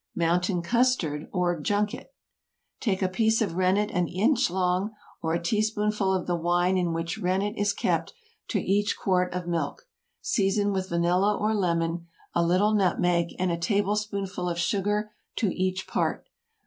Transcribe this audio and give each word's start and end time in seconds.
MOUNTAIN 0.15 0.63
CUSTARD, 0.63 1.29
OR 1.31 1.59
JUNKET. 1.61 2.05
✠ 2.07 2.09
Take 2.79 3.03
a 3.03 3.07
piece 3.07 3.39
of 3.39 3.53
rennet 3.53 3.91
an 3.91 4.07
inch 4.07 4.49
long, 4.49 4.95
or 5.21 5.35
a 5.35 5.39
teaspoonful 5.39 6.11
of 6.11 6.25
the 6.25 6.35
wine 6.35 6.75
in 6.75 6.91
which 6.91 7.19
rennet 7.19 7.53
is 7.55 7.71
kept, 7.71 8.11
to 8.47 8.59
each 8.59 8.97
quart 8.97 9.31
of 9.31 9.45
milk. 9.45 9.87
Season 10.19 10.71
with 10.73 10.89
vanilla 10.89 11.37
or 11.37 11.53
lemon, 11.53 12.07
a 12.33 12.43
little 12.43 12.73
nutmeg, 12.73 13.35
and 13.37 13.51
a 13.51 13.57
tablespoonful 13.59 14.49
of 14.49 14.57
sugar 14.57 15.11
to 15.35 15.53
each 15.53 15.85
part. 15.85 16.27